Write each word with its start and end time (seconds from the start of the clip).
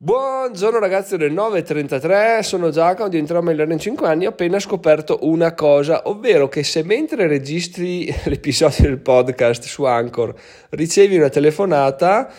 Buongiorno 0.00 0.78
ragazzi, 0.78 1.14
ore 1.14 1.28
9.33, 1.28 2.38
sono 2.38 2.70
Giacomo, 2.70 3.08
diventerò 3.08 3.40
migliore 3.40 3.72
in 3.72 3.80
5 3.80 4.06
anni, 4.06 4.26
ho 4.26 4.28
appena 4.28 4.60
scoperto 4.60 5.18
una 5.22 5.54
cosa, 5.54 6.02
ovvero 6.04 6.46
che 6.46 6.62
se 6.62 6.84
mentre 6.84 7.26
registri 7.26 8.06
l'episodio 8.26 8.84
del 8.84 9.00
podcast 9.00 9.64
su 9.64 9.82
Anchor 9.82 10.32
ricevi 10.68 11.16
una 11.16 11.30
telefonata, 11.30 12.30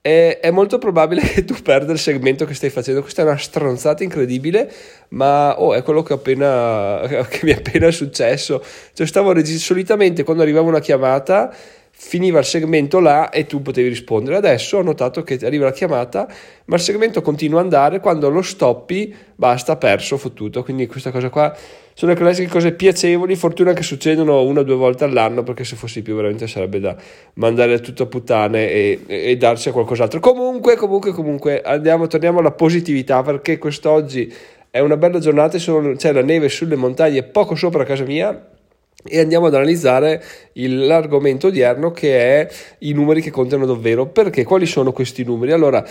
è, 0.00 0.38
è, 0.40 0.52
molto 0.52 0.78
probabile 0.78 1.22
che 1.22 1.44
tu 1.44 1.56
perda 1.60 1.90
il 1.90 1.98
segmento 1.98 2.44
che 2.44 2.54
stai 2.54 2.70
facendo. 2.70 3.00
Questa 3.00 3.22
è 3.22 3.24
una 3.24 3.36
stronzata 3.36 4.04
incredibile, 4.04 4.72
ma 5.08 5.60
oh, 5.60 5.74
è 5.74 5.82
quello 5.82 6.04
che, 6.04 6.12
appena, 6.12 7.00
che 7.28 7.40
mi 7.42 7.50
è 7.50 7.56
appena 7.56 7.90
successo. 7.90 8.62
Cioè, 8.92 9.06
stavo 9.08 9.32
registrando 9.32 9.64
solitamente 9.64 10.22
quando 10.22 10.44
arrivava 10.44 10.68
una 10.68 10.78
chiamata 10.78 11.52
finiva 12.00 12.38
il 12.38 12.44
segmento 12.44 13.00
là 13.00 13.28
e 13.28 13.46
tu 13.46 13.60
potevi 13.60 13.88
rispondere. 13.88 14.36
Adesso 14.36 14.78
ho 14.78 14.82
notato 14.82 15.24
che 15.24 15.36
arriva 15.42 15.64
la 15.64 15.72
chiamata, 15.72 16.28
ma 16.66 16.76
il 16.76 16.80
segmento 16.80 17.20
continua 17.22 17.58
ad 17.58 17.64
andare, 17.64 17.98
quando 17.98 18.30
lo 18.30 18.40
stoppi 18.40 19.12
basta, 19.34 19.76
perso, 19.76 20.16
fottuto. 20.16 20.62
Quindi 20.62 20.86
questa 20.86 21.10
cosa 21.10 21.28
qua 21.28 21.54
sono 21.94 22.12
le 22.12 22.16
classiche 22.16 22.48
cose 22.48 22.72
piacevoli, 22.72 23.34
fortuna 23.34 23.72
che 23.72 23.82
succedono 23.82 24.42
una 24.44 24.60
o 24.60 24.62
due 24.62 24.76
volte 24.76 25.02
all'anno, 25.02 25.42
perché 25.42 25.64
se 25.64 25.74
fossi 25.74 26.00
più 26.00 26.14
veramente 26.14 26.46
sarebbe 26.46 26.78
da 26.78 26.96
mandare 27.34 27.80
tutto 27.80 28.04
a 28.04 28.06
puttane 28.06 28.70
e, 28.70 29.00
e, 29.04 29.36
darsi 29.36 29.68
a 29.68 29.72
qualcos'altro. 29.72 30.20
Comunque, 30.20 30.76
comunque, 30.76 31.10
comunque, 31.10 31.60
andiamo, 31.60 32.06
torniamo 32.06 32.38
alla 32.38 32.52
positività, 32.52 33.24
perché 33.24 33.58
quest'oggi 33.58 34.32
è 34.70 34.78
una 34.78 34.96
bella 34.96 35.18
giornata, 35.18 35.58
c'è 35.58 36.12
la 36.12 36.22
neve 36.22 36.48
sulle 36.48 36.76
montagne 36.76 37.24
poco 37.24 37.56
sopra 37.56 37.82
casa 37.82 38.04
mia 38.04 38.56
e 39.04 39.20
andiamo 39.20 39.46
ad 39.46 39.54
analizzare 39.54 40.22
il, 40.54 40.86
l'argomento 40.86 41.48
odierno 41.48 41.90
che 41.92 42.18
è 42.18 42.48
i 42.80 42.92
numeri 42.92 43.20
che 43.20 43.30
contano 43.30 43.64
davvero. 43.64 44.06
Perché? 44.06 44.44
Quali 44.44 44.66
sono 44.66 44.92
questi 44.92 45.24
numeri? 45.24 45.52
Allora, 45.52 45.84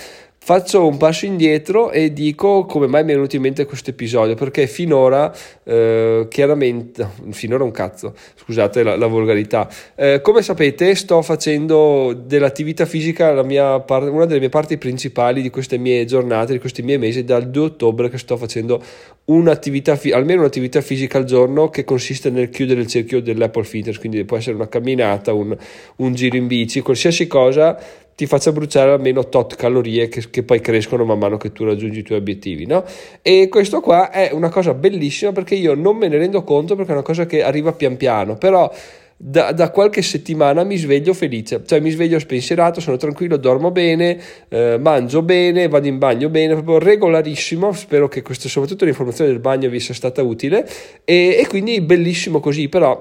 Faccio 0.47 0.87
un 0.87 0.95
passo 0.95 1.25
indietro 1.25 1.91
e 1.91 2.13
dico 2.13 2.63
come 2.63 2.87
mai 2.87 3.03
mi 3.03 3.11
è 3.11 3.15
venuto 3.15 3.35
in 3.35 3.41
mente 3.41 3.65
questo 3.65 3.89
episodio, 3.89 4.33
perché 4.35 4.65
finora, 4.65 5.29
eh, 5.65 6.25
chiaramente, 6.29 7.05
finora 7.31 7.65
un 7.65 7.71
cazzo, 7.71 8.13
scusate 8.35 8.81
la, 8.81 8.95
la 8.95 9.07
volgarità, 9.07 9.69
eh, 9.95 10.21
come 10.21 10.41
sapete 10.41 10.95
sto 10.95 11.21
facendo 11.21 12.13
dell'attività 12.13 12.85
fisica 12.85 13.33
part- 13.81 14.07
una 14.07 14.23
delle 14.23 14.39
mie 14.39 14.47
parti 14.47 14.77
principali 14.77 15.41
di 15.41 15.49
queste 15.49 15.77
mie 15.77 16.05
giornate, 16.05 16.53
di 16.53 16.59
questi 16.59 16.81
miei 16.81 16.97
mesi, 16.97 17.25
dal 17.25 17.49
2 17.49 17.65
ottobre 17.65 18.07
che 18.07 18.17
sto 18.17 18.37
facendo 18.37 18.81
un'attività, 19.25 19.97
fi- 19.97 20.13
almeno 20.13 20.39
un'attività 20.39 20.79
fisica 20.79 21.17
al 21.17 21.25
giorno 21.25 21.69
che 21.69 21.83
consiste 21.83 22.29
nel 22.29 22.49
chiudere 22.49 22.79
il 22.79 22.87
cerchio 22.87 23.21
dell'Apple 23.21 23.65
Fitness, 23.65 23.97
quindi 23.97 24.23
può 24.23 24.37
essere 24.37 24.55
una 24.55 24.69
camminata, 24.69 25.33
un, 25.33 25.53
un 25.97 26.13
giro 26.13 26.37
in 26.37 26.47
bici, 26.47 26.79
qualsiasi 26.79 27.27
cosa 27.27 28.05
ti 28.17 28.25
faccia 28.25 28.51
bruciare 28.51 28.89
almeno 28.89 29.29
tot 29.29 29.55
calorie 29.55 30.07
che, 30.07 30.31
che, 30.31 30.41
poi 30.41 30.59
crescono 30.59 31.05
man 31.05 31.19
mano 31.19 31.37
che 31.37 31.51
tu 31.51 31.63
raggiungi 31.65 31.99
i 31.99 32.01
tuoi 32.01 32.17
obiettivi, 32.17 32.65
no? 32.65 32.83
E 33.21 33.47
questo 33.47 33.79
qua 33.79 34.09
è 34.09 34.31
una 34.33 34.49
cosa 34.49 34.73
bellissima 34.73 35.31
perché 35.33 35.53
io 35.53 35.75
non 35.75 35.97
me 35.97 36.07
ne 36.07 36.17
rendo 36.17 36.43
conto 36.43 36.75
perché 36.75 36.89
è 36.89 36.93
una 36.95 37.03
cosa 37.03 37.27
che 37.27 37.43
arriva 37.43 37.73
pian 37.73 37.95
piano, 37.95 38.35
però 38.35 38.73
da, 39.15 39.51
da 39.51 39.69
qualche 39.69 40.01
settimana 40.01 40.63
mi 40.63 40.77
sveglio 40.77 41.13
felice, 41.13 41.61
cioè 41.63 41.79
mi 41.79 41.91
sveglio 41.91 42.17
spensierato, 42.17 42.81
sono 42.81 42.97
tranquillo, 42.97 43.37
dormo 43.37 43.69
bene, 43.69 44.19
eh, 44.49 44.79
mangio 44.79 45.21
bene, 45.21 45.67
vado 45.67 45.85
in 45.85 45.99
bagno 45.99 46.29
bene, 46.29 46.53
proprio 46.53 46.79
regolarissimo, 46.79 47.71
spero 47.71 48.07
che 48.07 48.23
questo, 48.23 48.49
soprattutto 48.49 48.85
l'informazione 48.85 49.29
del 49.29 49.39
bagno 49.39 49.69
vi 49.69 49.79
sia 49.79 49.93
stata 49.93 50.23
utile 50.23 50.67
e, 51.03 51.37
e 51.39 51.45
quindi 51.47 51.81
bellissimo 51.81 52.39
così, 52.39 52.67
però 52.67 52.99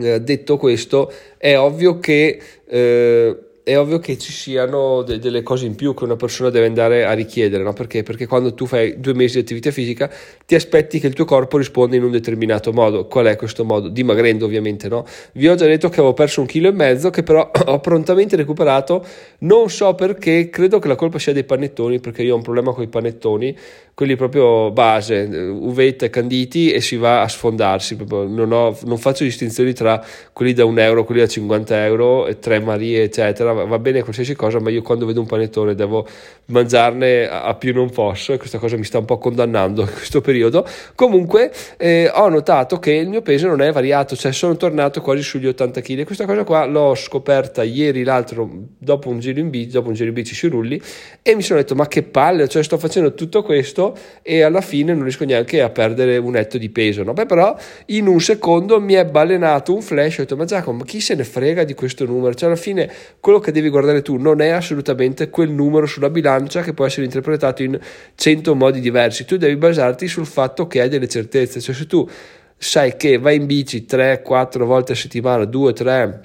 eh, 0.00 0.22
detto 0.22 0.56
questo 0.56 1.12
è 1.36 1.58
ovvio 1.58 1.98
che... 1.98 2.40
Eh, 2.66 3.42
è 3.68 3.78
ovvio 3.78 3.98
che 3.98 4.16
ci 4.16 4.32
siano 4.32 5.02
de- 5.02 5.18
delle 5.18 5.42
cose 5.42 5.66
in 5.66 5.74
più 5.74 5.92
che 5.92 6.04
una 6.04 6.16
persona 6.16 6.48
deve 6.48 6.64
andare 6.64 7.04
a 7.04 7.12
richiedere, 7.12 7.62
no? 7.62 7.74
Perché? 7.74 8.02
Perché 8.02 8.26
quando 8.26 8.54
tu 8.54 8.64
fai 8.64 8.98
due 8.98 9.12
mesi 9.12 9.34
di 9.34 9.40
attività 9.40 9.70
fisica 9.70 10.10
ti 10.46 10.54
aspetti 10.54 10.98
che 10.98 11.06
il 11.06 11.12
tuo 11.12 11.26
corpo 11.26 11.58
risponda 11.58 11.94
in 11.94 12.02
un 12.02 12.10
determinato 12.10 12.72
modo. 12.72 13.06
Qual 13.06 13.26
è 13.26 13.36
questo 13.36 13.66
modo? 13.66 13.88
Dimagrendo 13.88 14.46
ovviamente, 14.46 14.88
no? 14.88 15.04
Vi 15.32 15.46
ho 15.46 15.54
già 15.54 15.66
detto 15.66 15.90
che 15.90 16.00
avevo 16.00 16.14
perso 16.14 16.40
un 16.40 16.46
chilo 16.46 16.68
e 16.68 16.72
mezzo 16.72 17.10
che 17.10 17.22
però 17.22 17.50
ho 17.66 17.78
prontamente 17.80 18.36
recuperato, 18.36 19.04
non 19.40 19.68
so 19.68 19.94
perché, 19.94 20.48
credo 20.48 20.78
che 20.78 20.88
la 20.88 20.96
colpa 20.96 21.18
sia 21.18 21.34
dei 21.34 21.44
panettoni, 21.44 22.00
perché 22.00 22.22
io 22.22 22.32
ho 22.32 22.36
un 22.36 22.42
problema 22.42 22.72
con 22.72 22.82
i 22.84 22.88
panettoni, 22.88 23.54
quelli 23.92 24.14
proprio 24.14 24.70
base, 24.70 25.24
uvetta 25.24 26.06
e 26.06 26.10
canditi 26.10 26.70
e 26.70 26.80
si 26.80 26.96
va 26.96 27.22
a 27.22 27.26
sfondarsi, 27.28 27.98
non, 28.08 28.52
ho, 28.52 28.78
non 28.84 28.96
faccio 28.96 29.24
distinzioni 29.24 29.72
tra 29.72 30.00
quelli 30.32 30.52
da 30.52 30.64
un 30.64 30.78
euro, 30.78 31.04
quelli 31.04 31.20
da 31.20 31.26
50 31.26 31.84
euro, 31.84 32.26
e 32.28 32.38
tre 32.38 32.60
marie 32.60 33.02
eccetera, 33.02 33.57
va 33.64 33.78
bene 33.78 34.02
qualsiasi 34.02 34.34
cosa, 34.34 34.60
ma 34.60 34.70
io 34.70 34.82
quando 34.82 35.06
vedo 35.06 35.20
un 35.20 35.26
panettone 35.26 35.74
devo 35.74 36.06
mangiarne 36.46 37.28
a 37.28 37.54
più 37.54 37.72
non 37.74 37.90
posso 37.90 38.32
e 38.32 38.38
questa 38.38 38.58
cosa 38.58 38.76
mi 38.76 38.84
sta 38.84 38.98
un 38.98 39.04
po' 39.04 39.18
condannando 39.18 39.82
in 39.88 39.92
questo 39.92 40.20
periodo. 40.20 40.66
Comunque 40.94 41.52
eh, 41.76 42.10
ho 42.12 42.28
notato 42.28 42.78
che 42.78 42.92
il 42.92 43.08
mio 43.08 43.22
peso 43.22 43.46
non 43.46 43.60
è 43.60 43.70
variato, 43.72 44.16
cioè 44.16 44.32
sono 44.32 44.56
tornato 44.56 45.00
quasi 45.00 45.22
sugli 45.22 45.46
80 45.46 45.80
kg. 45.80 46.04
Questa 46.04 46.26
cosa 46.26 46.44
qua 46.44 46.64
l'ho 46.64 46.94
scoperta 46.94 47.62
ieri, 47.62 48.04
l'altro, 48.04 48.48
dopo 48.78 49.08
un 49.08 49.18
giro 49.18 49.40
in 49.40 49.50
bici, 49.50 49.70
dopo 49.70 49.88
un 49.88 49.94
giro 49.94 50.08
in 50.08 50.14
bici 50.14 50.34
sui 50.34 50.48
rulli 50.48 50.80
e 51.22 51.34
mi 51.34 51.42
sono 51.42 51.58
detto 51.58 51.74
ma 51.74 51.86
che 51.86 52.02
palle, 52.02 52.48
cioè 52.48 52.62
sto 52.62 52.78
facendo 52.78 53.14
tutto 53.14 53.42
questo 53.42 53.96
e 54.22 54.42
alla 54.42 54.60
fine 54.60 54.92
non 54.94 55.02
riesco 55.02 55.24
neanche 55.24 55.60
a 55.60 55.70
perdere 55.70 56.16
un 56.16 56.32
netto 56.32 56.58
di 56.58 56.68
peso. 56.70 57.02
No? 57.02 57.12
Beh, 57.12 57.26
però 57.26 57.56
in 57.86 58.06
un 58.06 58.20
secondo 58.20 58.80
mi 58.80 58.94
è 58.94 59.04
balenato 59.04 59.74
un 59.74 59.82
flash, 59.82 60.18
ho 60.18 60.22
detto 60.22 60.36
ma 60.36 60.44
Giacomo, 60.44 60.84
chi 60.84 61.00
se 61.00 61.14
ne 61.14 61.24
frega 61.24 61.64
di 61.64 61.74
questo 61.74 62.04
numero? 62.04 62.34
Cioè 62.34 62.48
alla 62.48 62.58
fine 62.58 62.90
quello 63.20 63.38
che 63.38 63.47
devi 63.52 63.68
guardare 63.68 64.02
tu 64.02 64.16
non 64.16 64.40
è 64.40 64.48
assolutamente 64.48 65.30
quel 65.30 65.50
numero 65.50 65.86
sulla 65.86 66.10
bilancia 66.10 66.62
che 66.62 66.74
può 66.74 66.86
essere 66.86 67.04
interpretato 67.04 67.62
in 67.62 67.78
100 68.14 68.54
modi 68.54 68.80
diversi. 68.80 69.24
Tu 69.24 69.36
devi 69.36 69.56
basarti 69.56 70.08
sul 70.08 70.26
fatto 70.26 70.66
che 70.66 70.80
hai 70.80 70.88
delle 70.88 71.08
certezze, 71.08 71.60
cioè 71.60 71.74
se 71.74 71.86
tu 71.86 72.08
sai 72.56 72.96
che 72.96 73.18
vai 73.18 73.36
in 73.36 73.46
bici 73.46 73.86
3-4 73.88 74.64
volte 74.64 74.92
a 74.92 74.96
settimana, 74.96 75.44
2-3 75.44 76.20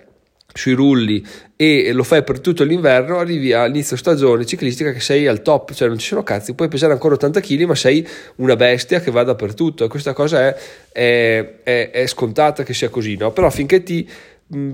sui 0.54 0.74
rulli 0.74 1.26
e 1.56 1.92
lo 1.94 2.04
fai 2.04 2.24
per 2.24 2.40
tutto 2.40 2.64
l'inverno, 2.64 3.18
arrivi 3.18 3.54
all'inizio 3.54 3.98
stagione 3.98 4.46
ciclistica 4.46 4.92
che 4.92 5.00
sei 5.00 5.28
al 5.28 5.42
top, 5.42 5.74
cioè 5.74 5.88
non 5.88 5.98
ci 5.98 6.08
sono 6.08 6.24
cazzi, 6.24 6.54
puoi 6.54 6.68
pesare 6.68 6.94
ancora 6.94 7.16
80 7.16 7.40
kg, 7.40 7.64
ma 7.64 7.76
sei 7.76 8.08
una 8.36 8.56
bestia 8.56 9.00
che 9.00 9.12
va 9.12 9.24
dappertutto 9.24 9.84
e 9.84 9.88
questa 9.88 10.14
cosa 10.14 10.48
è, 10.48 10.56
è, 10.92 11.60
è, 11.64 11.90
è 11.92 12.08
scontata 12.08 12.64
che 12.64 12.74
sia 12.74 12.90
così, 12.90 13.16
no? 13.16 13.32
Però 13.32 13.50
finché 13.50 13.82
ti 13.82 14.08
mh, 14.48 14.74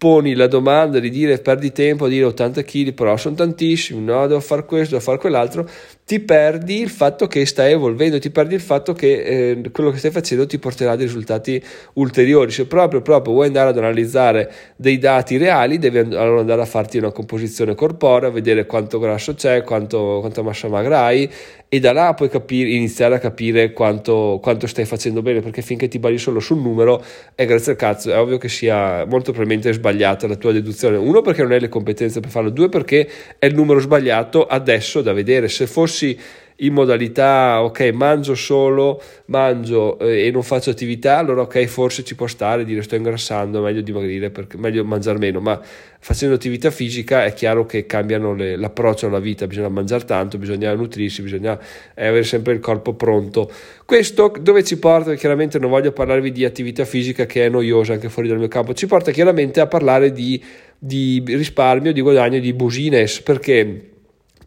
poni 0.00 0.32
la 0.32 0.46
domanda 0.46 0.98
di 0.98 1.10
dire 1.10 1.36
perdi 1.40 1.72
tempo 1.72 2.06
a 2.06 2.08
dire 2.08 2.24
80 2.24 2.62
kg, 2.62 2.94
però 2.94 3.18
sono 3.18 3.34
tantissimi, 3.34 4.02
no, 4.02 4.26
devo 4.26 4.40
fare 4.40 4.64
questo, 4.64 4.94
devo 4.94 5.04
fare 5.04 5.18
quell'altro, 5.18 5.68
ti 6.06 6.20
perdi 6.20 6.80
il 6.80 6.88
fatto 6.88 7.26
che 7.26 7.44
stai 7.44 7.72
evolvendo, 7.72 8.18
ti 8.18 8.30
perdi 8.30 8.54
il 8.54 8.62
fatto 8.62 8.94
che 8.94 9.20
eh, 9.20 9.70
quello 9.70 9.90
che 9.90 9.98
stai 9.98 10.10
facendo 10.10 10.46
ti 10.46 10.58
porterà 10.58 10.92
a 10.92 10.96
dei 10.96 11.04
risultati 11.04 11.62
ulteriori. 11.94 12.50
Se 12.50 12.66
proprio, 12.66 13.02
proprio 13.02 13.34
vuoi 13.34 13.48
andare 13.48 13.68
ad 13.68 13.76
analizzare 13.76 14.50
dei 14.74 14.96
dati 14.96 15.36
reali, 15.36 15.76
devi 15.76 15.98
allora 15.98 16.40
andare 16.40 16.62
a 16.62 16.66
farti 16.66 16.96
una 16.96 17.12
composizione 17.12 17.74
corporea, 17.74 18.30
vedere 18.30 18.64
quanto 18.64 18.98
grasso 18.98 19.34
c'è, 19.34 19.62
quanto, 19.62 20.16
quanta 20.20 20.40
massa 20.40 20.66
magra 20.68 21.02
hai 21.02 21.30
e 21.72 21.78
da 21.78 21.92
là 21.92 22.14
puoi 22.14 22.28
capire, 22.28 22.70
iniziare 22.70 23.14
a 23.14 23.18
capire 23.20 23.72
quanto, 23.72 24.40
quanto, 24.42 24.66
stai 24.66 24.84
facendo 24.84 25.22
bene, 25.22 25.40
perché 25.40 25.62
finché 25.62 25.86
ti 25.86 26.00
basi 26.00 26.18
solo 26.18 26.40
sul 26.40 26.58
numero 26.58 27.00
è 27.36 27.46
grazie 27.46 27.72
al 27.72 27.78
cazzo, 27.78 28.10
è 28.10 28.18
ovvio 28.18 28.38
che 28.38 28.48
sia 28.48 29.04
molto 29.04 29.30
probabilmente 29.30 29.68
sbagliata 29.90 30.26
la 30.26 30.36
tua 30.36 30.52
deduzione. 30.52 30.96
Uno 30.96 31.20
perché 31.20 31.42
non 31.42 31.52
hai 31.52 31.60
le 31.60 31.68
competenze 31.68 32.20
per 32.20 32.30
farlo, 32.30 32.50
due 32.50 32.68
perché 32.68 33.08
è 33.38 33.46
il 33.46 33.54
numero 33.54 33.80
sbagliato 33.80 34.46
adesso 34.46 35.02
da 35.02 35.12
vedere. 35.12 35.48
Se 35.48 35.66
fossi 35.66 36.18
in 36.60 36.72
modalità 36.72 37.62
ok 37.62 37.90
mangio 37.92 38.34
solo 38.34 39.00
mangio 39.26 39.98
eh, 39.98 40.26
e 40.26 40.30
non 40.30 40.42
faccio 40.42 40.70
attività 40.70 41.18
allora 41.18 41.42
ok 41.42 41.64
forse 41.66 42.04
ci 42.04 42.14
può 42.14 42.26
stare 42.26 42.64
dire 42.64 42.82
sto 42.82 42.96
ingrassando 42.96 43.60
meglio 43.60 43.80
dimagrire 43.80 44.30
perché 44.30 44.56
meglio 44.58 44.84
mangiare 44.84 45.18
meno 45.18 45.40
ma 45.40 45.60
facendo 46.02 46.34
attività 46.34 46.70
fisica 46.70 47.24
è 47.24 47.32
chiaro 47.32 47.66
che 47.66 47.86
cambiano 47.86 48.34
le, 48.34 48.56
l'approccio 48.56 49.06
alla 49.06 49.20
vita 49.20 49.46
bisogna 49.46 49.68
mangiare 49.68 50.04
tanto 50.04 50.38
bisogna 50.38 50.74
nutrirsi 50.74 51.22
bisogna 51.22 51.58
eh, 51.94 52.06
avere 52.06 52.24
sempre 52.24 52.52
il 52.52 52.60
corpo 52.60 52.94
pronto. 52.94 53.50
Questo 53.84 54.32
dove 54.40 54.62
ci 54.62 54.78
porta? 54.78 55.14
Chiaramente 55.14 55.58
non 55.58 55.70
voglio 55.70 55.92
parlarvi 55.92 56.30
di 56.30 56.44
attività 56.44 56.84
fisica 56.84 57.26
che 57.26 57.46
è 57.46 57.48
noiosa 57.48 57.92
anche 57.92 58.08
fuori 58.08 58.28
dal 58.28 58.38
mio 58.38 58.48
campo 58.48 58.72
ci 58.72 58.86
porta 58.86 59.10
chiaramente 59.10 59.60
a 59.60 59.66
parlare 59.66 60.12
di, 60.12 60.42
di 60.78 61.22
risparmio 61.26 61.92
di 61.92 62.00
guadagno 62.00 62.38
di 62.38 62.52
business 62.52 63.20
perché 63.20 63.88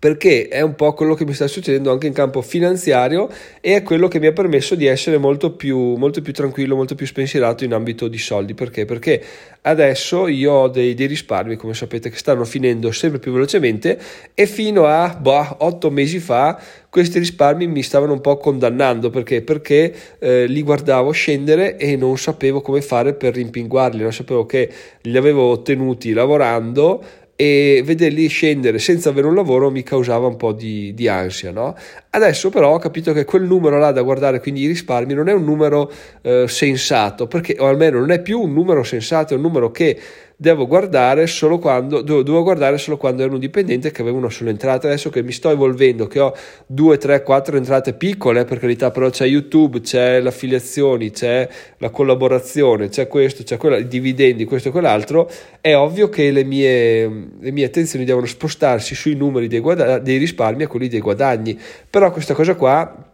perché 0.04 0.50
è 0.50 0.60
un 0.60 0.76
po' 0.76 0.92
quello 0.92 1.14
che 1.14 1.24
mi 1.24 1.34
sta 1.34 1.48
succedendo 1.48 1.90
anche 1.90 2.08
in 2.08 2.12
campo 2.12 2.42
finanziario 2.42 3.30
e 3.62 3.78
è 3.78 3.84
quello 3.84 4.10
che 4.10 4.20
mi 4.20 4.28
ha 4.28 4.34
permesso 4.34 4.76
di 4.76 4.86
essere 4.86 5.18
molto 5.18 5.54
più, 5.54 5.96
molto 5.96 6.22
più 6.22 6.34
tranquillo, 6.34 6.76
molto 6.76 6.94
più 6.94 7.06
spensierato 7.06 7.64
in 7.64 7.72
ambito 7.72 8.10
di 8.10 8.18
soldi. 8.18 8.54
Perché? 8.54 8.84
Perché 8.84 9.24
adesso 9.62 10.28
io 10.28 10.52
ho 10.52 10.68
dei, 10.68 10.94
dei 10.94 11.08
risparmi, 11.08 11.56
come 11.56 11.74
sapete, 11.74 12.10
che 12.10 12.18
stanno 12.18 12.44
finendo 12.44 12.92
sempre 12.92 13.20
più 13.20 13.32
velocemente 13.32 13.98
e 14.34 14.46
fino 14.46 14.88
a 14.88 15.18
boh, 15.18 15.56
8 15.60 15.90
mesi 15.90 16.20
fa 16.20 16.62
questi 16.90 17.18
risparmi 17.18 17.66
mi 17.66 17.82
stavano 17.82 18.14
un 18.14 18.22
po' 18.22 18.38
condannando 18.38 19.10
perché, 19.10 19.42
perché 19.42 19.92
eh, 20.20 20.46
li 20.46 20.62
guardavo 20.62 21.10
scendere 21.10 21.76
e 21.78 21.96
non 21.96 22.20
sapevo 22.20 22.62
come 22.62 22.82
fare 22.82 23.16
per 23.16 23.34
rimpinguarli, 23.34 24.04
non 24.04 24.14
sapevo 24.14 24.46
che 24.46 24.70
li 25.02 25.18
avevo 25.18 25.46
ottenuti 25.46 26.14
lavorando 26.14 27.04
e 27.36 27.82
vederli 27.84 28.28
scendere 28.28 28.80
senza 28.80 29.10
avere 29.10 29.28
un 29.28 29.36
lavoro 29.36 29.72
mi 29.72 29.84
causava 29.84 30.28
un 30.28 30.38
po' 30.38 30.54
di, 30.54 30.94
di, 30.94 31.08
ansia. 31.08 31.52
No? 31.52 31.76
Adesso 32.16 32.50
però 32.50 32.76
ho 32.76 32.78
capito 32.78 33.12
che 33.12 33.26
quel 33.26 33.42
numero 33.42 33.80
là 33.80 33.92
da 33.92 34.04
guardare, 34.04 34.40
quindi 34.40 34.62
i 34.62 34.68
risparmi, 34.68 35.16
non 35.16 35.30
è 35.30 35.34
un 35.34 35.44
numero 35.44 35.92
eh, 36.22 36.46
sensato, 36.48 37.26
perché, 37.26 37.56
o 37.58 37.66
almeno 37.66 37.98
non 37.98 38.12
è 38.12 38.22
più 38.22 38.40
un 38.40 38.54
numero 38.54 38.84
sensato, 38.84 39.34
è 39.34 39.36
un 39.36 39.42
numero 39.42 39.72
che 39.72 40.00
devo 40.36 40.68
guardare 40.68 41.26
solo 41.26 41.58
quando, 41.58 42.02
dovevo 42.02 42.44
guardare 42.44 42.78
solo 42.78 42.98
quando 42.98 43.24
ero 43.24 43.34
un 43.34 43.40
dipendente 43.40 43.92
che 43.92 44.02
avevo 44.02 44.18
una 44.18 44.30
sola 44.30 44.50
entrata. 44.50 44.88
Adesso 44.88 45.10
che 45.10 45.24
mi 45.24 45.32
sto 45.32 45.50
evolvendo, 45.50 46.06
che 46.08 46.20
ho 46.20 46.36
due, 46.66 46.98
tre, 46.98 47.24
quattro 47.24 47.56
entrate 47.56 47.94
piccole, 47.94 48.44
per 48.44 48.60
carità, 48.60 48.92
però 48.92 49.10
c'è 49.10 49.26
YouTube, 49.26 49.80
c'è 49.80 50.20
le 50.20 50.28
affiliazioni, 50.28 51.12
c'è 51.12 51.48
la 51.78 51.90
collaborazione, 51.90 52.90
c'è 52.90 53.08
questo, 53.08 53.44
c'è 53.44 53.58
quello, 53.58 53.78
i 53.78 53.88
dividendi, 53.88 54.46
questo 54.46 54.68
e 54.68 54.72
quell'altro, 54.72 55.30
è 55.62 55.76
ovvio 55.76 56.10
che 56.10 56.30
le 56.32 56.44
mie, 56.44 57.08
le 57.40 57.52
mie 57.52 57.66
attenzioni 57.66 58.04
devono 58.04 58.26
spostarsi 58.26 58.96
sui 58.96 59.16
numeri 59.16 59.48
dei, 59.48 59.60
guada- 59.60 60.00
dei 60.00 60.18
risparmi 60.18 60.64
a 60.64 60.68
quelli 60.68 60.90
dei 60.90 61.00
guadagni. 61.00 61.58
Però 61.90 62.03
questa 62.12 62.34
cosa 62.34 62.56
qua 62.56 63.12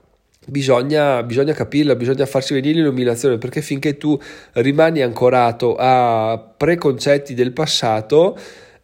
Bisogna, 0.50 1.21
bisogna, 1.21 1.53
capirla, 1.53 1.95
bisogna 1.95 2.25
farsi 2.25 2.53
venire 2.53 2.80
l'illuminazione 2.80 3.38
perché 3.38 3.62
finché 3.62 3.97
tu 3.97 4.19
rimani 4.53 5.01
ancorato 5.01 5.75
a 5.77 6.53
preconcetti 6.57 7.36
del 7.36 7.53
passato 7.53 8.36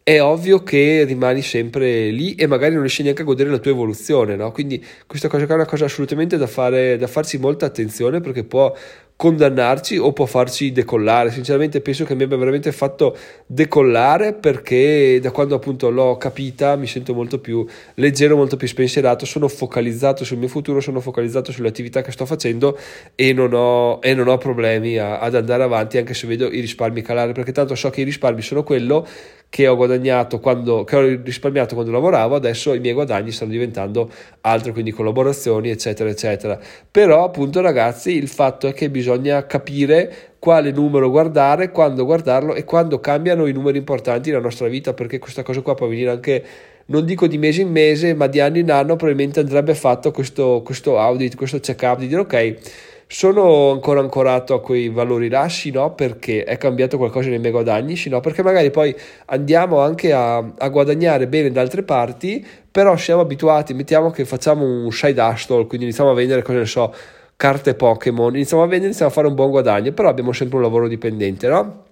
è 0.02 0.20
ovvio 0.20 0.62
che 0.62 1.02
rimani 1.04 1.42
sempre 1.42 2.10
lì 2.10 2.36
e 2.36 2.46
magari 2.46 2.74
non 2.74 2.82
riesci 2.82 3.02
neanche 3.02 3.22
a 3.22 3.24
godere 3.24 3.50
la 3.50 3.58
tua 3.58 3.72
evoluzione, 3.72 4.36
no? 4.36 4.52
Quindi 4.52 4.84
questa 5.04 5.26
cosa 5.26 5.46
qua 5.46 5.54
è 5.54 5.58
una 5.58 5.66
cosa 5.66 5.86
assolutamente 5.86 6.36
da, 6.36 6.46
fare, 6.46 6.96
da 6.96 7.08
farsi 7.08 7.38
molta 7.38 7.66
attenzione 7.66 8.20
perché 8.20 8.44
può 8.44 8.72
condannarci 9.16 9.96
o 9.96 10.12
può 10.12 10.26
farci 10.26 10.72
decollare. 10.72 11.30
Sinceramente 11.30 11.80
penso 11.80 12.04
che 12.04 12.14
mi 12.14 12.24
abbia 12.24 12.36
veramente 12.36 12.70
fatto 12.70 13.16
decollare 13.46 14.34
perché 14.34 15.18
da 15.20 15.30
quando 15.30 15.54
appunto 15.54 15.88
l'ho 15.90 16.16
capita 16.18 16.76
mi 16.76 16.86
sento 16.86 17.14
molto 17.14 17.38
più 17.38 17.66
leggero, 17.94 18.36
molto 18.36 18.56
più 18.56 18.68
spensierato, 18.68 19.24
sono 19.24 19.48
focalizzato 19.48 20.24
sul 20.24 20.36
mio 20.36 20.48
futuro, 20.48 20.80
sono 20.80 21.00
focalizzato 21.00 21.50
sulle 21.50 21.68
attività 21.68 22.02
che 22.02 22.12
sto 22.12 22.26
facendo 22.26 22.78
e 23.14 23.32
non 23.32 23.52
ho, 23.54 23.98
e 24.02 24.14
non 24.14 24.28
ho 24.28 24.36
problemi 24.36 24.98
a, 24.98 25.18
ad 25.18 25.34
andare 25.34 25.62
avanti 25.62 25.96
anche 25.96 26.12
se 26.12 26.26
vedo 26.26 26.50
i 26.50 26.60
risparmi 26.60 27.00
calare 27.00 27.32
perché 27.32 27.52
tanto 27.52 27.74
so 27.74 27.88
che 27.88 28.02
i 28.02 28.04
risparmi 28.04 28.42
sono 28.42 28.62
quello 28.62 29.06
che 29.48 29.68
ho 29.68 29.76
guadagnato 29.76 30.40
quando 30.40 30.84
che 30.84 30.96
ho 30.96 31.00
risparmiato 31.22 31.74
quando 31.74 31.92
lavoravo, 31.92 32.34
adesso 32.34 32.74
i 32.74 32.80
miei 32.80 32.92
guadagni 32.92 33.30
stanno 33.30 33.52
diventando 33.52 34.10
altro, 34.42 34.72
quindi 34.72 34.90
collaborazioni, 34.90 35.70
eccetera, 35.70 36.10
eccetera. 36.10 36.58
Però, 36.90 37.24
appunto, 37.24 37.60
ragazzi, 37.60 38.14
il 38.16 38.28
fatto 38.28 38.66
è 38.66 38.74
che 38.74 38.90
bisogna 38.90 39.05
capire 39.46 40.34
quale 40.38 40.70
numero 40.70 41.10
guardare, 41.10 41.70
quando 41.70 42.04
guardarlo 42.04 42.54
e 42.54 42.64
quando 42.64 43.00
cambiano 43.00 43.46
i 43.46 43.52
numeri 43.52 43.78
importanti 43.78 44.30
nella 44.30 44.42
nostra 44.42 44.68
vita, 44.68 44.94
perché 44.94 45.18
questa 45.18 45.42
cosa 45.42 45.60
qua 45.60 45.74
può 45.74 45.86
venire 45.86 46.10
anche 46.10 46.44
non 46.86 47.04
dico 47.04 47.26
di 47.26 47.36
mese 47.36 47.62
in 47.62 47.70
mese, 47.70 48.14
ma 48.14 48.28
di 48.28 48.38
anno 48.40 48.58
in 48.58 48.70
anno 48.70 48.94
probabilmente 48.96 49.40
andrebbe 49.40 49.74
fatto 49.74 50.12
questo, 50.12 50.62
questo 50.64 50.98
audit, 50.98 51.34
questo 51.34 51.58
check 51.58 51.82
up 51.82 51.98
di 51.98 52.06
dire 52.06 52.20
ok 52.20 52.54
sono 53.08 53.70
ancora 53.70 54.00
ancorato 54.00 54.54
a 54.54 54.60
quei 54.60 54.88
valori 54.88 55.28
là? 55.28 55.48
Sì, 55.48 55.70
no, 55.70 55.94
perché 55.94 56.44
è 56.44 56.58
cambiato 56.58 56.96
qualcosa 56.96 57.28
nei 57.28 57.38
miei 57.38 57.52
guadagni? 57.52 57.94
Sì, 57.94 58.08
no, 58.08 58.20
perché 58.20 58.42
magari 58.42 58.70
poi 58.70 58.94
andiamo 59.26 59.78
anche 59.78 60.12
a, 60.12 60.38
a 60.38 60.68
guadagnare 60.68 61.28
bene 61.28 61.52
da 61.52 61.60
altre 61.60 61.82
parti, 61.82 62.44
però 62.70 62.96
siamo 62.96 63.20
abituati, 63.20 63.74
mettiamo 63.74 64.10
che 64.10 64.24
facciamo 64.24 64.64
un 64.64 64.90
side 64.90 65.20
hustle, 65.20 65.66
quindi 65.66 65.86
iniziamo 65.86 66.10
a 66.10 66.14
vendere, 66.14 66.42
cosa 66.42 66.58
ne 66.58 66.66
so, 66.66 66.92
carte 67.36 67.74
Pokémon, 67.74 68.34
iniziamo 68.34 68.62
a 68.62 68.66
vendere, 68.66 68.86
iniziamo 68.88 69.10
a 69.10 69.14
fare 69.14 69.28
un 69.28 69.34
buon 69.34 69.50
guadagno, 69.50 69.92
però 69.92 70.08
abbiamo 70.08 70.32
sempre 70.32 70.56
un 70.56 70.62
lavoro 70.62 70.88
dipendente, 70.88 71.48
no? 71.48 71.85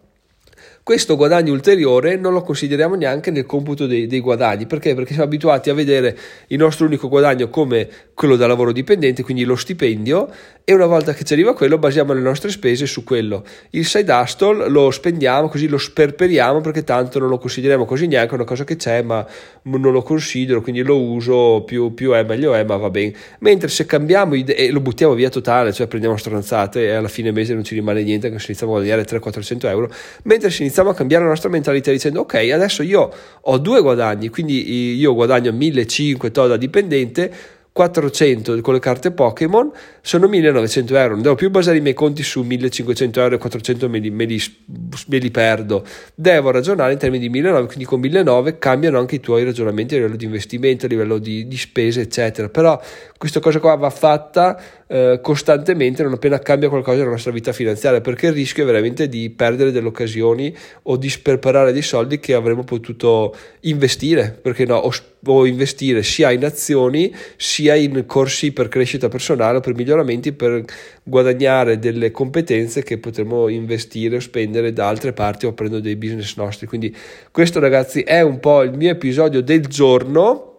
Questo 0.84 1.16
guadagno 1.16 1.50
ulteriore 1.50 2.16
non 2.16 2.34
lo 2.34 2.42
consideriamo 2.42 2.94
neanche 2.94 3.31
nel 3.31 3.46
computo 3.46 3.86
dei, 3.86 4.06
dei, 4.06 4.20
guadagni, 4.20 4.66
perché? 4.66 4.94
Perché 4.94 5.14
siamo 5.14 5.25
abituati 5.25 5.70
a 5.70 5.75
vedere 5.75 6.14
il 6.48 6.58
nostro 6.58 6.84
unico 6.84 7.08
guadagno 7.08 7.48
come 7.48 7.88
quello 8.12 8.36
da 8.36 8.46
lavoro 8.46 8.70
dipendente, 8.70 9.22
quindi 9.22 9.44
lo 9.44 9.56
stipendio, 9.56 10.28
e 10.62 10.75
una 10.75 10.84
volta 10.84 11.14
che 11.14 11.25
ci 11.25 11.32
arriva 11.32 11.54
quello 11.54 11.78
basiamo 11.78 12.12
le 12.12 12.20
nostre 12.20 12.50
spese 12.50 12.84
su 12.84 13.02
quello. 13.02 13.44
Il 13.70 13.86
side 13.86 14.12
hustle 14.12 14.69
lo 14.69 14.90
spendiamo, 14.90 15.48
così 15.48 15.69
lo 15.69 15.78
sperperiamo 15.78 16.60
perché 16.60 16.84
tanto 16.84 17.19
non 17.19 17.31
lo 17.31 17.38
consideriamo 17.38 17.86
così 17.86 18.06
neanche, 18.06 18.34
una 18.34 18.44
cosa 18.44 18.64
che 18.64 18.76
c'è 18.76 19.00
ma 19.00 19.26
non 19.62 19.90
lo 19.90 20.02
considero, 20.02 20.60
quindi 20.60 20.82
lo 20.82 21.00
uso, 21.00 21.62
più, 21.64 21.94
più 21.94 22.12
è 22.12 22.25
meglio 22.25 22.52
è, 22.52 22.62
ma 22.62 22.76
va 22.76 22.90
bene. 22.90 23.14
Mentre 23.38 23.69
se 23.69 23.86
cambiamo 23.86 24.34
idea 24.34 24.54
e 24.54 24.70
lo 24.70 24.81
buttiamo 24.81 25.14
via 25.14 25.31
totale, 25.31 25.72
cioè 25.72 25.86
prendiamo 25.86 26.19
stronzate 26.19 26.84
e 26.84 26.92
alla 26.92 27.08
fine 27.08 27.31
mese 27.31 27.54
non 27.54 27.64
ci 27.64 27.75
rimane 27.75 28.02
niente, 28.02 28.26
anche 28.26 28.38
se 28.38 28.46
iniziamo 28.48 28.75
a 28.75 28.81
guadagnare 28.81 29.06
300-400 29.06 29.66
euro, 29.69 29.90
mentre 30.25 30.50
se 30.50 30.60
iniziamo 30.60 30.73
a 30.82 30.94
cambiare 30.94 31.24
la 31.24 31.30
nostra 31.30 31.48
mentalità 31.48 31.90
dicendo 31.90 32.20
ok, 32.20 32.34
adesso 32.52 32.82
io 32.82 33.10
ho 33.40 33.58
due 33.58 33.80
guadagni, 33.80 34.28
quindi 34.28 34.96
io 34.96 35.14
guadagno 35.14 35.52
1500 35.52 36.46
da 36.46 36.56
dipendente, 36.56 37.32
400 37.74 38.60
con 38.60 38.74
le 38.74 38.78
carte 38.78 39.10
Pokémon 39.10 39.68
sono 40.00 40.28
1900 40.28 40.96
euro. 40.96 41.14
Non 41.14 41.22
devo 41.22 41.34
più 41.34 41.50
basare 41.50 41.78
i 41.78 41.80
miei 41.80 41.92
conti 41.92 42.22
su 42.22 42.42
1500 42.42 43.20
euro 43.20 43.34
e 43.34 43.38
400 43.38 43.88
me 43.88 43.98
li, 43.98 44.10
me 44.10 44.26
li, 44.26 44.40
me 45.08 45.18
li 45.18 45.30
perdo. 45.32 45.84
Devo 46.14 46.52
ragionare 46.52 46.92
in 46.92 46.98
termini 46.98 47.24
di 47.24 47.30
1900, 47.30 47.66
quindi 47.66 47.84
con 47.84 47.98
1900 47.98 48.58
cambiano 48.60 49.00
anche 49.00 49.16
i 49.16 49.20
tuoi 49.20 49.42
ragionamenti 49.42 49.94
a 49.94 49.96
livello 49.96 50.14
di 50.14 50.24
investimento, 50.24 50.86
a 50.86 50.88
livello 50.88 51.18
di, 51.18 51.48
di 51.48 51.56
spese, 51.56 52.02
eccetera. 52.02 52.48
Però 52.48 52.80
questa 53.18 53.40
cosa 53.40 53.58
qua 53.58 53.74
va 53.74 53.90
fatta 53.90 54.56
eh, 54.86 55.18
costantemente 55.20 56.04
non 56.04 56.12
appena 56.12 56.38
cambia 56.38 56.68
qualcosa 56.68 56.98
nella 56.98 57.10
nostra 57.10 57.32
vita 57.32 57.52
finanziaria, 57.52 58.00
perché 58.00 58.28
il 58.28 58.34
rischio 58.34 58.62
è 58.62 58.66
veramente 58.66 59.08
di 59.08 59.30
perdere 59.30 59.72
delle 59.72 59.88
occasioni 59.88 60.54
o 60.82 60.96
di 60.96 61.08
sperperare 61.08 61.72
dei 61.72 61.82
soldi 61.82 62.20
che 62.20 62.34
avremmo 62.34 62.62
potuto 62.62 63.34
investire, 63.62 64.38
perché 64.40 64.64
no, 64.64 64.76
o, 64.76 64.92
o 65.26 65.46
investire 65.46 66.04
sia 66.04 66.30
in 66.30 66.44
azioni 66.44 67.12
sia 67.36 67.63
in 67.72 68.05
corsi 68.06 68.52
per 68.52 68.69
crescita 68.69 69.08
personale 69.08 69.58
o 69.58 69.61
per 69.61 69.75
miglioramenti 69.75 70.32
per 70.32 70.64
guadagnare 71.02 71.78
delle 71.78 72.11
competenze 72.11 72.82
che 72.82 72.99
potremo 72.99 73.49
investire 73.49 74.16
o 74.16 74.20
spendere 74.20 74.72
da 74.72 74.88
altre 74.88 75.12
parti 75.12 75.46
o 75.46 75.55
prendere 75.55 75.81
dei 75.81 75.96
business 75.96 76.37
nostri. 76.37 76.66
Quindi 76.66 76.94
questo 77.31 77.61
ragazzi 77.61 78.02
è 78.02 78.20
un 78.20 78.40
po' 78.40 78.62
il 78.62 78.76
mio 78.76 78.90
episodio 78.90 79.40
del 79.43 79.66
giorno. 79.66 80.58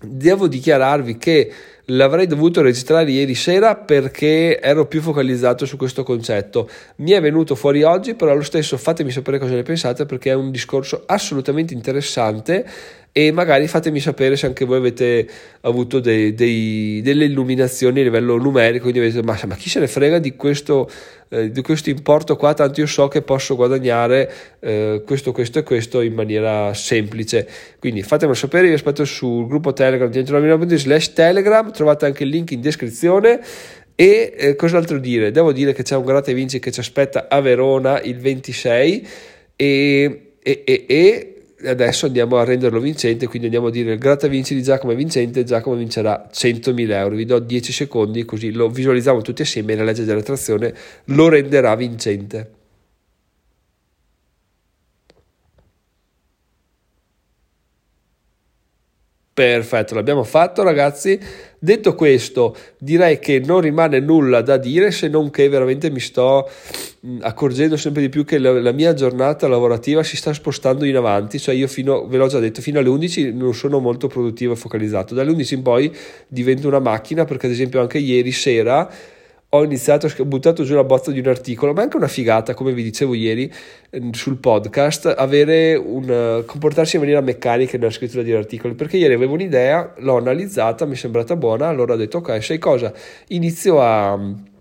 Devo 0.00 0.46
dichiararvi 0.46 1.18
che 1.18 1.52
l'avrei 1.90 2.26
dovuto 2.26 2.60
registrare 2.60 3.10
ieri 3.10 3.34
sera 3.34 3.76
perché 3.76 4.60
ero 4.60 4.86
più 4.86 5.00
focalizzato 5.00 5.66
su 5.66 5.76
questo 5.76 6.02
concetto. 6.02 6.68
Mi 6.96 7.12
è 7.12 7.20
venuto 7.20 7.54
fuori 7.54 7.82
oggi, 7.82 8.14
però 8.14 8.34
lo 8.34 8.42
stesso 8.42 8.76
fatemi 8.76 9.10
sapere 9.10 9.38
cosa 9.38 9.54
ne 9.54 9.62
pensate 9.62 10.06
perché 10.06 10.30
è 10.30 10.34
un 10.34 10.50
discorso 10.50 11.04
assolutamente 11.06 11.74
interessante 11.74 12.66
e 13.12 13.32
magari 13.32 13.66
fatemi 13.66 14.00
sapere 14.00 14.36
se 14.36 14.46
anche 14.46 14.64
voi 14.64 14.76
avete 14.76 15.26
avuto 15.62 15.98
dei, 15.98 16.34
dei, 16.34 17.00
delle 17.02 17.24
illuminazioni 17.24 18.00
a 18.00 18.02
livello 18.04 18.36
numerico, 18.36 18.84
quindi 18.84 19.00
avete 19.00 19.22
ma, 19.22 19.38
ma 19.46 19.56
chi 19.56 19.68
se 19.68 19.80
ne 19.80 19.88
frega 19.88 20.18
di 20.18 20.36
questo, 20.36 20.88
eh, 21.30 21.50
di 21.50 21.62
questo 21.62 21.90
importo 21.90 22.36
qua, 22.36 22.54
tanto 22.54 22.80
io 22.80 22.86
so 22.86 23.08
che 23.08 23.22
posso 23.22 23.56
guadagnare 23.56 24.32
eh, 24.60 25.02
questo, 25.04 25.32
questo 25.32 25.58
e 25.58 25.62
questo 25.62 26.00
in 26.00 26.14
maniera 26.14 26.72
semplice. 26.74 27.48
Quindi 27.78 28.02
fatemelo 28.02 28.36
sapere, 28.36 28.68
vi 28.68 28.74
aspetto 28.74 29.04
sul 29.04 29.46
gruppo 29.46 29.72
Telegram 29.72 30.08
di 30.10 30.76
slash 30.76 31.12
Telegram, 31.12 31.72
trovate 31.72 32.06
anche 32.06 32.22
il 32.22 32.28
link 32.28 32.52
in 32.52 32.60
descrizione. 32.60 33.40
E 34.00 34.32
eh, 34.36 34.54
cos'altro 34.54 35.00
dire? 35.00 35.32
Devo 35.32 35.52
dire 35.52 35.72
che 35.72 35.82
c'è 35.82 35.96
un 35.96 36.04
gratta 36.04 36.30
vinci 36.32 36.60
che 36.60 36.70
ci 36.70 36.78
aspetta 36.78 37.26
a 37.28 37.40
Verona 37.40 38.00
il 38.00 38.16
26 38.18 39.08
e, 39.56 40.34
e, 40.40 40.62
e, 40.64 40.84
e 40.86 41.37
adesso 41.64 42.06
andiamo 42.06 42.36
a 42.36 42.44
renderlo 42.44 42.80
vincente, 42.80 43.26
quindi 43.26 43.46
andiamo 43.46 43.68
a 43.68 43.70
dire 43.70 43.92
il 43.92 43.98
gratta 43.98 44.28
vinci 44.28 44.54
di 44.54 44.62
Giacomo 44.62 44.92
è 44.92 44.96
vincente, 44.96 45.44
Giacomo 45.44 45.76
vincerà 45.76 46.28
100.000 46.32 46.90
euro, 46.90 47.16
vi 47.16 47.24
do 47.24 47.38
10 47.38 47.72
secondi 47.72 48.24
così 48.24 48.52
lo 48.52 48.68
visualizziamo 48.68 49.22
tutti 49.22 49.42
assieme 49.42 49.72
e 49.72 49.76
la 49.76 49.84
legge 49.84 50.04
dell'attrazione 50.04 50.74
lo 51.04 51.28
renderà 51.28 51.74
vincente. 51.74 52.57
Perfetto, 59.38 59.94
l'abbiamo 59.94 60.24
fatto 60.24 60.64
ragazzi. 60.64 61.16
Detto 61.60 61.94
questo, 61.94 62.56
direi 62.76 63.20
che 63.20 63.38
non 63.38 63.60
rimane 63.60 64.00
nulla 64.00 64.42
da 64.42 64.56
dire 64.56 64.90
se 64.90 65.06
non 65.06 65.30
che 65.30 65.48
veramente 65.48 65.92
mi 65.92 66.00
sto 66.00 66.50
mm, 67.06 67.18
accorgendo 67.20 67.76
sempre 67.76 68.02
di 68.02 68.08
più 68.08 68.24
che 68.24 68.38
la, 68.38 68.60
la, 68.60 68.72
mia 68.72 68.94
giornata 68.94 69.46
lavorativa 69.46 70.02
si 70.02 70.16
sta 70.16 70.32
spostando 70.32 70.84
in 70.84 70.96
avanti, 70.96 71.38
cioè 71.38 71.54
io 71.54 71.68
fino, 71.68 72.08
ve 72.08 72.16
l'ho 72.16 72.26
già 72.26 72.40
detto, 72.40 72.60
fino 72.60 72.80
alle 72.80 72.88
11 72.88 73.32
non 73.32 73.54
sono 73.54 73.78
molto 73.78 74.08
produttivo 74.08 74.54
e 74.54 74.56
focalizzato, 74.56 75.14
dalle 75.14 75.30
11 75.30 75.54
in 75.54 75.62
poi 75.62 75.96
divento 76.26 76.66
una 76.66 76.80
macchina 76.80 77.24
perché 77.24 77.46
ad 77.46 77.52
esempio 77.52 77.80
anche 77.80 77.98
ieri 77.98 78.32
sera 78.32 78.90
ho 79.50 79.64
iniziato, 79.64 80.12
ho 80.14 80.24
buttato 80.26 80.62
giù 80.62 80.74
la 80.74 80.84
bozza 80.84 81.10
di 81.10 81.20
un 81.20 81.26
articolo, 81.26 81.72
ma 81.72 81.80
è 81.80 81.84
anche 81.84 81.96
una 81.96 82.08
figata, 82.08 82.52
come 82.52 82.72
vi 82.72 82.82
dicevo 82.82 83.14
ieri 83.14 83.50
ehm, 83.90 84.12
sul 84.12 84.36
podcast, 84.36 85.14
avere 85.16 85.74
un, 85.74 86.42
comportarsi 86.44 86.96
in 86.96 87.02
maniera 87.02 87.22
meccanica 87.22 87.78
nella 87.78 87.90
scrittura 87.90 88.22
di 88.22 88.32
articoli, 88.32 88.74
perché 88.74 88.98
ieri 88.98 89.14
avevo 89.14 89.32
un'idea, 89.34 89.94
l'ho 89.98 90.16
analizzata, 90.18 90.84
mi 90.84 90.92
è 90.94 90.96
sembrata 90.96 91.34
buona, 91.34 91.66
allora 91.68 91.94
ho 91.94 91.96
detto 91.96 92.18
ok, 92.18 92.42
sai 92.42 92.58
cosa, 92.58 92.92
inizio 93.28 93.80
a 93.80 94.56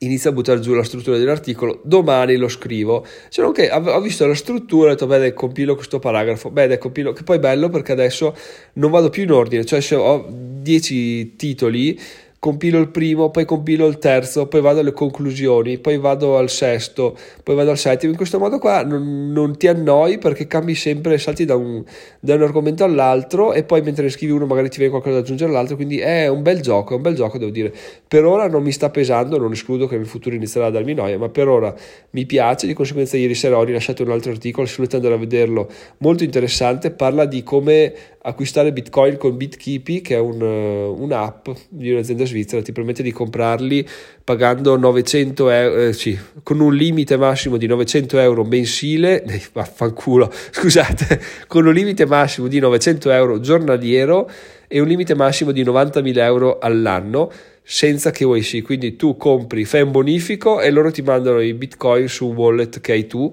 inizio 0.00 0.30
a 0.30 0.32
buttare 0.32 0.60
giù 0.60 0.74
la 0.74 0.84
struttura 0.84 1.16
dell'articolo, 1.16 1.80
domani 1.82 2.36
lo 2.36 2.48
scrivo. 2.48 3.04
Se 3.28 3.42
non 3.42 3.52
che 3.52 3.70
ho 3.70 4.00
visto 4.00 4.26
la 4.26 4.34
struttura 4.34 4.90
e 4.90 4.92
ho 4.92 4.94
detto, 4.94 5.06
beh, 5.06 5.18
dai, 5.18 5.32
compilo 5.32 5.74
questo 5.74 5.98
paragrafo, 5.98 6.50
beh, 6.50 6.68
dai, 6.68 6.78
compilo, 6.78 7.12
che 7.12 7.22
poi 7.24 7.36
è 7.36 7.40
bello 7.40 7.68
perché 7.68 7.92
adesso 7.92 8.36
non 8.74 8.90
vado 8.90 9.10
più 9.10 9.24
in 9.24 9.32
ordine, 9.32 9.64
cioè 9.64 9.80
se 9.80 9.96
ho 9.96 10.24
10 10.28 11.34
titoli 11.36 11.98
compilo 12.40 12.78
il 12.78 12.88
primo, 12.88 13.30
poi 13.30 13.44
compilo 13.44 13.86
il 13.86 13.98
terzo, 13.98 14.46
poi 14.46 14.60
vado 14.60 14.80
alle 14.80 14.92
conclusioni, 14.92 15.78
poi 15.78 15.98
vado 15.98 16.36
al 16.36 16.48
sesto, 16.48 17.16
poi 17.42 17.56
vado 17.56 17.70
al 17.70 17.78
settimo. 17.78 18.12
In 18.12 18.16
questo 18.16 18.38
modo 18.38 18.58
qua 18.58 18.84
non, 18.84 19.32
non 19.32 19.56
ti 19.56 19.66
annoi 19.66 20.18
perché 20.18 20.46
cambi 20.46 20.74
sempre, 20.74 21.18
salti 21.18 21.44
da 21.44 21.56
un, 21.56 21.82
da 22.20 22.34
un, 22.34 22.42
argomento 22.42 22.84
all'altro 22.84 23.52
e 23.52 23.64
poi 23.64 23.82
mentre 23.82 24.04
ne 24.04 24.10
scrivi 24.10 24.32
uno 24.32 24.46
magari 24.46 24.68
ti 24.68 24.76
viene 24.76 24.90
qualcosa 24.90 25.16
da 25.16 25.22
aggiungere 25.22 25.50
all'altro, 25.50 25.74
quindi 25.74 25.98
è 25.98 26.28
un 26.28 26.42
bel 26.42 26.60
gioco, 26.60 26.92
è 26.92 26.96
un 26.96 27.02
bel 27.02 27.14
gioco 27.14 27.38
devo 27.38 27.50
dire. 27.50 27.74
Per 28.06 28.24
ora 28.24 28.48
non 28.48 28.62
mi 28.62 28.72
sta 28.72 28.88
pesando, 28.90 29.36
non 29.38 29.52
escludo 29.52 29.88
che 29.88 29.96
nel 29.96 30.06
futuro 30.06 30.36
inizierà 30.36 30.66
a 30.66 30.70
darmi 30.70 30.94
noia, 30.94 31.18
ma 31.18 31.28
per 31.28 31.48
ora 31.48 31.74
mi 32.10 32.24
piace, 32.24 32.66
di 32.66 32.72
conseguenza 32.74 33.16
ieri 33.16 33.34
sera 33.34 33.58
ho 33.58 33.64
rilasciato 33.64 34.04
un 34.04 34.12
altro 34.12 34.30
articolo, 34.30 34.66
se 34.66 34.76
volete 34.76 34.96
andare 34.96 35.14
a 35.14 35.18
vederlo, 35.18 35.68
molto 35.98 36.22
interessante, 36.22 36.92
parla 36.92 37.24
di 37.24 37.42
come 37.42 37.92
acquistare 38.28 38.72
bitcoin 38.72 39.16
con 39.16 39.36
BitKeepy 39.36 40.00
che 40.00 40.16
è 40.16 40.18
un, 40.18 40.40
un'app 40.40 41.48
di 41.68 41.90
un'azienda 41.92 42.24
svizzera 42.28 42.62
ti 42.62 42.72
permette 42.72 43.02
di 43.02 43.12
comprarli 43.12 43.86
pagando 44.22 44.76
900 44.76 45.50
euro, 45.50 45.80
eh, 45.80 45.92
sì, 45.92 46.16
con 46.42 46.60
un 46.60 46.74
limite 46.74 47.16
massimo 47.16 47.56
di 47.56 47.66
900 47.66 48.18
euro 48.18 48.44
mensile, 48.44 49.24
eh, 49.26 49.42
vaffanculo, 49.52 50.30
scusate, 50.50 51.20
con 51.46 51.66
un 51.66 51.72
limite 51.72 52.06
massimo 52.06 52.46
di 52.46 52.58
900 52.58 53.10
euro 53.10 53.40
giornaliero 53.40 54.30
e 54.68 54.80
un 54.80 54.86
limite 54.86 55.14
massimo 55.14 55.50
di 55.50 55.64
90.000 55.64 56.18
euro 56.18 56.58
all'anno 56.58 57.30
senza 57.62 58.10
KYC, 58.10 58.62
quindi 58.62 58.96
tu 58.96 59.18
compri, 59.18 59.66
fai 59.66 59.82
un 59.82 59.90
bonifico 59.90 60.60
e 60.60 60.70
loro 60.70 60.90
ti 60.90 61.02
mandano 61.02 61.40
i 61.40 61.52
bitcoin 61.52 62.08
su 62.08 62.28
un 62.28 62.34
wallet 62.34 62.80
che 62.80 62.92
hai 62.92 63.06
tu 63.06 63.30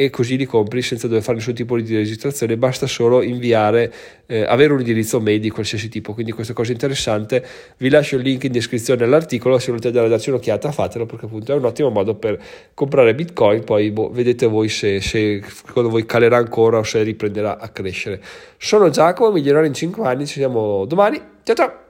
e 0.00 0.10
così 0.10 0.36
li 0.36 0.44
compri 0.44 0.80
senza 0.80 1.08
dover 1.08 1.24
fare 1.24 1.38
nessun 1.38 1.54
tipo 1.54 1.76
di 1.76 1.96
registrazione, 1.96 2.56
basta 2.56 2.86
solo 2.86 3.20
inviare, 3.20 3.92
eh, 4.26 4.44
avere 4.44 4.72
un 4.72 4.78
indirizzo 4.78 5.20
mail 5.20 5.40
di 5.40 5.50
qualsiasi 5.50 5.88
tipo, 5.88 6.14
quindi 6.14 6.30
questa 6.30 6.52
cosa 6.52 6.70
interessante, 6.70 7.44
vi 7.78 7.88
lascio 7.88 8.14
il 8.14 8.22
link 8.22 8.44
in 8.44 8.52
descrizione 8.52 9.02
all'articolo, 9.02 9.58
se 9.58 9.70
volete 9.70 9.88
andare 9.88 10.06
a 10.06 10.10
darci 10.10 10.28
un'occhiata 10.28 10.70
fatelo 10.70 11.04
perché 11.04 11.24
appunto 11.24 11.52
è 11.52 11.56
un 11.56 11.64
ottimo 11.64 11.90
modo 11.90 12.14
per 12.14 12.40
comprare 12.74 13.12
bitcoin, 13.12 13.64
poi 13.64 13.90
boh, 13.90 14.08
vedete 14.08 14.46
voi 14.46 14.68
se, 14.68 15.00
se 15.00 15.42
secondo 15.64 15.88
voi 15.88 16.06
calerà 16.06 16.36
ancora 16.36 16.78
o 16.78 16.84
se 16.84 17.02
riprenderà 17.02 17.58
a 17.58 17.68
crescere. 17.70 18.22
Sono 18.56 18.90
Giacomo, 18.90 19.32
migliorare 19.32 19.66
in 19.66 19.74
5 19.74 20.06
anni, 20.06 20.26
ci 20.26 20.38
vediamo 20.38 20.84
domani, 20.84 21.20
ciao 21.42 21.56
ciao! 21.56 21.87